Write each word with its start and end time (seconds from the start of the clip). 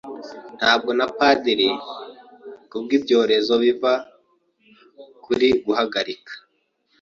Ntabwo 0.57 0.91
na 0.99 1.05
Padiri 1.17 1.69
kubwibyorezo 2.69 3.53
biva 3.63 3.93
kuri 5.23 5.47
guhagarika 5.65 6.33